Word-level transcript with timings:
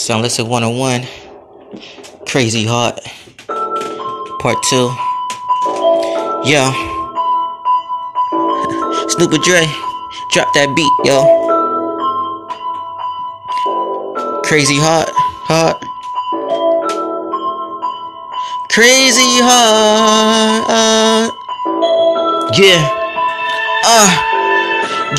Sound 0.00 0.22
Lesson 0.22 0.48
101. 0.48 1.06
Crazy 2.26 2.64
Heart. 2.64 3.00
Part 4.40 4.56
2. 4.70 4.76
Yo. 6.48 6.72
Snoop 9.10 9.30
Dre. 9.42 9.66
Drop 10.32 10.48
that 10.54 10.72
beat, 10.74 10.90
yo. 11.04 11.22
Crazy 14.42 14.78
Heart. 14.78 15.10
Heart. 15.44 15.76
Crazy 18.70 19.42
Heart. 19.44 21.34
Yeah. 22.58 22.88
Uh. 23.84 24.29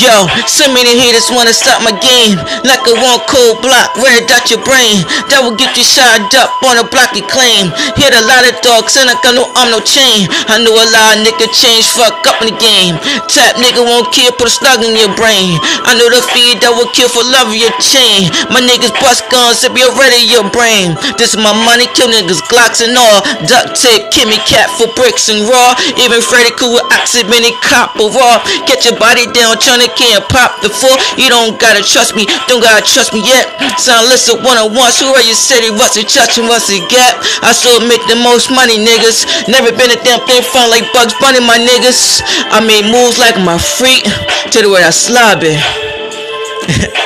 Yo, 0.00 0.24
so 0.48 0.64
many 0.72 0.96
haters 0.96 1.28
wanna 1.28 1.52
stop 1.52 1.84
my 1.84 1.92
game. 2.00 2.40
Like 2.64 2.80
a 2.88 2.96
one 3.04 3.20
cold 3.28 3.60
block, 3.60 3.92
red 4.00 4.24
dot 4.24 4.48
your 4.48 4.64
brain. 4.64 5.04
That 5.28 5.44
will 5.44 5.52
get 5.52 5.76
you 5.76 5.84
shot 5.84 6.24
up 6.40 6.56
on 6.64 6.80
a 6.80 6.88
block 6.88 7.12
you 7.12 7.20
claim. 7.28 7.68
Hit 8.00 8.16
a 8.16 8.24
lot 8.24 8.48
of 8.48 8.56
dogs 8.64 8.96
and 8.96 9.12
I 9.12 9.20
got 9.20 9.36
no 9.36 9.44
arm, 9.60 9.68
no 9.68 9.80
chain. 9.84 10.24
I 10.48 10.56
know 10.64 10.72
a 10.72 10.88
lot 10.88 11.20
of 11.20 11.28
nigga 11.28 11.52
change, 11.52 11.84
fuck 11.92 12.16
up 12.24 12.40
in 12.40 12.48
the 12.48 12.56
game. 12.56 12.96
Tap 13.28 13.60
nigga 13.60 13.84
won't 13.84 14.08
kill, 14.08 14.32
put 14.40 14.48
a 14.48 14.54
slug 14.56 14.80
in 14.80 14.96
your 14.96 15.12
brain. 15.20 15.60
I 15.84 15.92
know 16.00 16.08
the 16.08 16.24
feed 16.32 16.64
that 16.64 16.72
will 16.72 16.88
kill 16.96 17.12
for 17.12 17.20
love 17.20 17.52
of 17.52 17.60
your 17.60 17.74
chain. 17.84 18.32
My 18.48 18.64
niggas 18.64 18.96
bust 19.04 19.28
guns 19.28 19.68
if 19.68 19.76
you're 19.76 19.92
ready 20.00 20.24
your 20.24 20.48
brain. 20.48 20.96
This 21.20 21.36
is 21.36 21.40
my 21.44 21.52
money, 21.52 21.84
kill 21.92 22.08
niggas, 22.08 22.40
glocks 22.48 22.80
and 22.80 22.96
all. 22.96 23.20
Duct 23.44 23.76
tape, 23.76 24.08
Kimmy 24.16 24.40
cat 24.48 24.72
for 24.80 24.88
bricks 24.96 25.28
and 25.28 25.44
raw. 25.44 25.76
Even 26.00 26.24
Freddy 26.24 26.56
cool 26.56 26.72
with 26.72 26.88
oxy, 26.88 27.20
mini 27.28 27.52
cop 27.60 27.92
raw. 28.00 28.40
Get 28.64 28.88
your 28.88 28.96
body 28.96 29.28
down, 29.36 29.60
trying 29.60 29.89
Can't 29.96 30.24
pop 30.28 30.60
the 30.62 30.70
four. 30.70 30.92
You 31.16 31.28
don't 31.28 31.58
gotta 31.60 31.82
trust 31.82 32.14
me, 32.14 32.26
don't 32.46 32.62
gotta 32.62 32.82
trust 32.82 33.12
me 33.12 33.22
yet. 33.24 33.48
Sound 33.78 34.08
listen 34.08 34.42
one 34.42 34.58
on 34.58 34.74
one. 34.74 34.92
So 34.92 35.12
where 35.12 35.24
you 35.24 35.34
said 35.34 35.62
he 35.62 35.70
wasn't 35.70 36.08
touching, 36.08 36.46
what's 36.46 36.68
he 36.68 36.80
get? 36.88 37.16
I 37.42 37.52
still 37.52 37.80
make 37.86 38.02
the 38.06 38.16
most 38.16 38.50
money, 38.50 38.78
niggas. 38.80 39.48
Never 39.48 39.72
been 39.72 39.90
a 39.92 39.98
damn 40.02 40.20
thing 40.26 40.42
fun 40.42 40.70
like 40.70 40.86
Bugs 40.92 41.14
Bunny, 41.20 41.40
my 41.40 41.58
niggas. 41.58 42.22
I 42.50 42.60
made 42.64 42.88
moves 42.88 43.18
like 43.18 43.36
my 43.40 43.58
freak. 43.58 44.04
To 44.52 44.62
the 44.62 44.70
way 44.70 44.82
I 44.82 44.90
slob 44.90 45.42
it. 45.42 45.58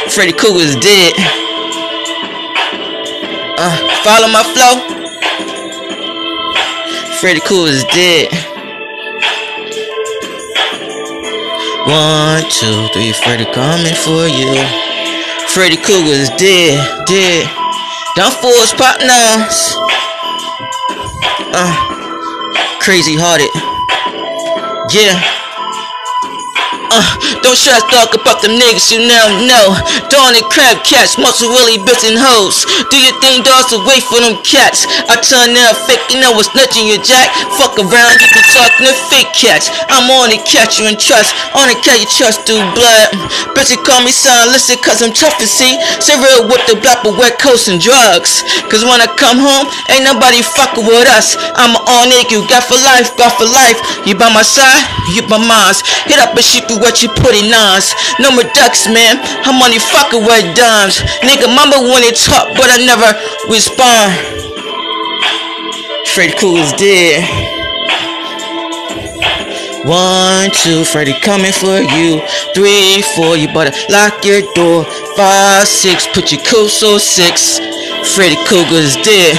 Freddy 0.15 0.33
Krueger's 0.33 0.77
dead. 0.77 1.13
Uh, 3.59 3.77
follow 4.03 4.29
my 4.29 4.43
flow. 4.55 4.81
Freddy 7.21 7.41
Krueger's 7.41 7.85
dead. 7.85 8.54
One, 11.87 12.43
two, 12.49 12.89
three, 12.95 13.13
Freddy 13.13 13.45
coming 13.53 13.95
for 13.95 14.27
you. 14.27 14.57
Freddy 15.49 15.77
Krueger's 15.77 16.31
dead, 16.31 16.81
dead. 17.07 17.47
Don't 18.17 18.33
force 18.33 18.73
partners. 18.73 19.77
Uh, 21.53 22.79
crazy 22.81 23.17
hearted. 23.17 23.51
Yeah. 24.95 25.34
Uh, 26.95 27.03
don't 27.43 27.59
try 27.59 27.75
to 27.75 27.87
talk 27.91 28.15
about 28.15 28.39
them 28.39 28.55
niggas 28.55 28.95
you 28.95 29.03
now 29.03 29.27
know. 29.43 29.75
Dawn 30.15 30.39
and 30.39 30.47
crab 30.47 30.79
cats, 30.87 31.19
muscle 31.19 31.51
really 31.51 31.75
bitch 31.83 32.07
and 32.07 32.15
hoes. 32.15 32.63
Do 32.87 32.97
your 33.03 33.19
thing, 33.19 33.43
dogs, 33.43 33.75
away 33.75 33.99
for 33.99 34.23
them 34.23 34.39
cats. 34.47 34.87
I 35.11 35.19
turn 35.19 35.59
out 35.59 35.75
fake, 35.91 35.99
you 36.15 36.23
know 36.23 36.31
what's 36.39 36.55
nudging 36.55 36.87
your 36.87 37.03
jack. 37.03 37.35
Fuck 37.59 37.83
around, 37.83 38.15
you 38.23 38.31
be 38.31 38.43
talking 38.55 38.87
to 38.87 38.95
fake 39.11 39.35
cats. 39.35 39.75
I'm 39.91 40.07
on 40.07 40.31
to 40.31 40.39
catch 40.47 40.79
you 40.79 40.87
and 40.87 40.95
trust, 40.95 41.35
on 41.59 41.67
to 41.67 41.75
catch 41.83 41.99
you 41.99 42.07
trust 42.07 42.47
through 42.47 42.63
blood. 42.79 43.11
Bitch, 43.59 43.75
you 43.75 43.81
call 43.83 43.99
me 44.07 44.15
son, 44.15 44.55
listen, 44.55 44.79
cause 44.79 45.03
I'm 45.03 45.11
tough 45.11 45.35
to 45.43 45.51
see. 45.51 45.75
Say 45.99 46.15
real 46.15 46.47
with 46.47 46.63
the 46.71 46.79
black 46.79 47.03
but 47.03 47.19
wet 47.19 47.43
coats 47.43 47.67
and 47.67 47.83
drugs. 47.83 48.47
Cause 48.71 48.87
when 48.87 49.03
I 49.03 49.11
come 49.19 49.43
home, 49.43 49.67
ain't 49.91 50.07
nobody 50.07 50.47
fucking 50.47 50.87
with 50.87 51.11
us. 51.11 51.35
I'm 51.59 51.75
all 51.75 52.07
nigga, 52.07 52.39
you 52.39 52.47
got 52.47 52.63
for 52.63 52.79
life, 52.79 53.11
got 53.19 53.35
for 53.35 53.51
life. 53.51 53.83
You 54.07 54.15
by 54.15 54.31
my 54.31 54.47
side, 54.47 54.79
you 55.19 55.27
by 55.27 55.43
mine. 55.43 55.65
Hit 56.07 56.21
up 56.21 56.37
a 56.37 56.43
sheep 56.45 56.69
what 56.85 57.03
you 57.03 57.09
put 57.09 57.33
in. 57.33 57.49
No 58.21 58.31
more 58.31 58.45
ducks, 58.53 58.87
man. 58.87 59.17
I'm 59.49 59.57
only 59.65 59.81
fucking 59.81 60.21
with 60.21 60.53
dimes. 60.53 61.01
Nigga, 61.25 61.49
mama 61.49 61.81
it 62.05 62.15
talk, 62.21 62.53
but 62.61 62.69
I 62.69 62.77
never 62.85 63.09
respond. 63.49 64.13
Freddy 66.13 66.37
is 66.61 66.73
dead. 66.77 67.25
One, 69.89 70.51
two, 70.53 70.85
Freddy 70.85 71.13
coming 71.21 71.53
for 71.53 71.81
you. 71.81 72.21
Three, 72.55 73.03
four, 73.17 73.37
you 73.37 73.49
better 73.49 73.73
lock 73.91 74.25
your 74.25 74.43
door. 74.55 74.85
Five, 75.17 75.67
six, 75.67 76.07
put 76.07 76.33
your 76.33 76.41
cool 76.45 76.69
so 76.69 76.99
six. 76.99 77.59
Freddy 78.15 78.37
Krueger's 78.45 78.97
dead. 79.03 79.37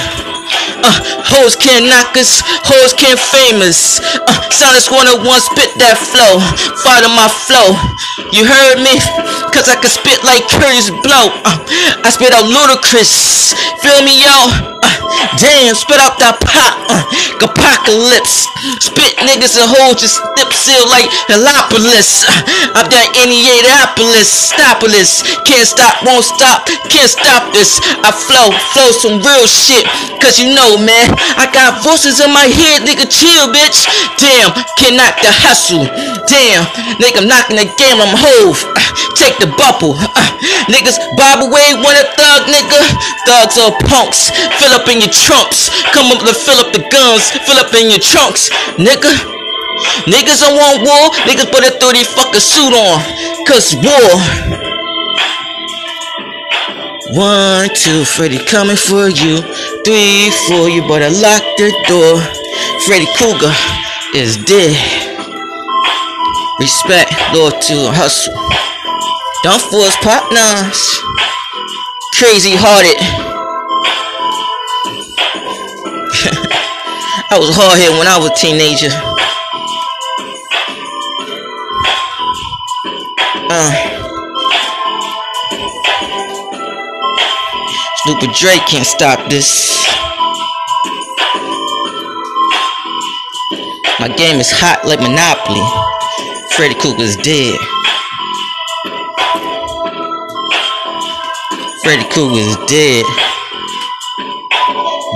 Uh, 0.84 1.15
hoes 1.26 1.56
can't 1.56 1.86
knock 1.90 2.14
us, 2.16 2.42
hoes 2.66 2.94
can't 2.94 3.18
famous. 3.18 4.00
Uh, 4.26 4.46
Silence 4.50 4.90
101 4.90 5.22
spit 5.40 5.70
that 5.82 5.98
flow, 5.98 6.38
follow 6.86 7.10
my 7.12 7.28
flow. 7.46 7.74
You 8.32 8.46
heard 8.46 8.78
me? 8.82 8.94
Cause 9.52 9.68
I 9.68 9.76
can 9.80 9.90
spit 9.90 10.22
like 10.24 10.44
Kurtis 10.48 10.90
Blow. 11.02 11.32
Uh, 11.44 11.58
I 12.04 12.10
spit 12.10 12.32
out 12.32 12.46
ludicrous. 12.46 13.54
Feel 13.82 14.02
me, 14.04 14.22
yo? 14.22 14.75
Spit 15.74 15.98
out 15.98 16.14
that 16.22 16.38
pop, 16.46 16.78
uh, 16.86 17.02
apocalypse. 17.42 18.46
Spit 18.78 19.18
niggas 19.26 19.58
and 19.58 19.66
hoes 19.66 19.98
just 19.98 20.22
lip 20.38 20.52
seal 20.54 20.86
like 20.86 21.10
Helopolis. 21.26 22.22
Uh, 22.22 22.78
I'm 22.78 22.86
that 22.92 23.10
Indianapolis, 23.18 24.52
Stopolis. 24.54 25.26
Can't 25.42 25.66
stop, 25.66 25.98
won't 26.06 26.22
stop, 26.22 26.68
can't 26.86 27.10
stop 27.10 27.50
this. 27.50 27.82
I 28.04 28.14
flow, 28.14 28.54
flow 28.76 28.90
some 28.94 29.18
real 29.24 29.46
shit. 29.50 29.82
Cause 30.22 30.38
you 30.38 30.54
know, 30.54 30.78
man, 30.78 31.10
I 31.34 31.50
got 31.50 31.82
voices 31.82 32.22
in 32.22 32.30
my 32.30 32.46
head, 32.46 32.86
nigga, 32.86 33.08
chill, 33.10 33.50
bitch. 33.50 33.90
Damn, 34.22 34.54
can 34.78 34.94
knock 34.94 35.18
the 35.18 35.32
hustle. 35.32 35.88
Damn, 36.30 36.62
nigga, 37.02 37.24
I'm 37.24 37.28
knocking 37.28 37.58
the 37.58 37.66
game, 37.74 37.98
I'm 37.98 38.14
hove. 38.14 38.62
Uh, 38.62 38.86
take 39.16 39.40
the 39.40 39.48
bubble. 39.56 39.96
Uh, 39.96 40.28
niggas, 40.68 41.00
bob 41.16 41.48
away, 41.48 41.72
want 41.80 41.96
a 41.96 42.06
thug, 42.14 42.44
nigga. 42.52 42.80
Thugs 43.24 43.56
are 43.56 43.72
punks. 43.88 44.30
Fill 44.60 44.76
up 44.76 44.86
in 44.92 45.00
your 45.00 45.12
trunks. 45.12 45.72
Come 45.96 46.12
up 46.12 46.20
to 46.22 46.36
fill 46.36 46.60
up 46.60 46.70
the 46.76 46.84
guns. 46.92 47.32
Fill 47.48 47.56
up 47.56 47.72
in 47.72 47.88
your 47.88 48.00
trunks, 48.00 48.52
nigga. 48.76 49.10
Niggas 50.04 50.40
don't 50.44 50.56
want 50.56 50.84
war. 50.84 51.10
Niggas 51.24 51.50
put 51.50 51.64
a 51.64 51.72
30 51.72 52.04
fucking 52.04 52.44
suit 52.44 52.72
on. 52.76 53.00
Cause 53.48 53.74
war. 53.80 54.12
One, 57.16 57.68
two, 57.74 58.04
Freddy 58.04 58.38
coming 58.44 58.76
for 58.76 59.08
you. 59.08 59.40
Three, 59.84 60.30
four, 60.48 60.68
you 60.68 60.82
better 60.88 61.10
lock 61.10 61.42
the 61.56 61.72
door. 61.88 62.20
Freddy 62.86 63.06
Krueger 63.16 63.52
is 64.14 64.36
dead. 64.44 64.76
Respect, 66.58 67.12
Lord 67.34 67.54
to 67.68 67.92
hustle. 67.92 68.34
Don't 69.46 69.62
pop 70.02 70.02
partners. 70.02 70.82
Crazy 72.18 72.56
hearted. 72.56 72.98
I 77.30 77.38
was 77.38 77.54
hard 77.54 77.78
hit 77.78 77.94
when 77.96 78.08
I 78.08 78.18
was 78.18 78.26
a 78.26 78.34
teenager. 78.34 78.90
Uh. 83.48 83.70
Snoop 88.02 88.18
Dre 88.34 88.58
can't 88.66 88.84
stop 88.84 89.30
this. 89.30 89.78
My 94.00 94.08
game 94.08 94.40
is 94.40 94.50
hot 94.50 94.84
like 94.84 94.98
Monopoly. 94.98 95.62
Freddy 96.56 96.74
Krueger's 96.74 97.14
dead. 97.18 97.56
Freddy 101.86 102.02
Krueger's 102.10 102.56
dead. 102.66 103.04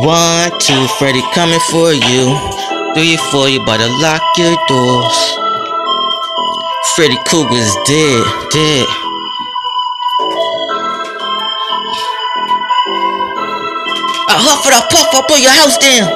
One, 0.06 0.52
two, 0.60 0.86
Freddy 1.00 1.20
coming 1.34 1.58
for 1.68 1.92
you. 1.92 2.38
Three, 2.94 3.16
four, 3.32 3.48
you 3.48 3.58
better 3.66 3.88
lock 3.98 4.22
your 4.38 4.54
doors. 4.68 5.18
Freddy 6.94 7.18
Krueger's 7.26 7.74
dead, 7.88 8.22
dead. 8.52 8.86
I 14.28 14.38
huff 14.38 14.64
it, 14.64 14.72
I 14.72 14.86
puff, 14.92 15.12
I 15.12 15.22
put 15.26 15.40
your 15.40 15.50
house 15.50 15.76
down. 15.76 16.06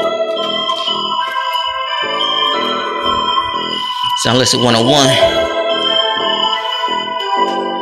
Sound 4.22 4.38
listen 4.38 4.62
101. 4.62 5.33